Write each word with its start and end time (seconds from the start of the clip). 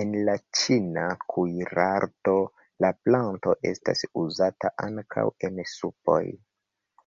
En 0.00 0.10
la 0.28 0.32
ĉina 0.58 1.04
kuirarto 1.34 2.36
la 2.86 2.92
planto 3.08 3.56
estas 3.72 4.06
uzata 4.26 4.74
ankaŭ 4.90 5.28
en 5.50 5.66
supoj. 5.80 6.22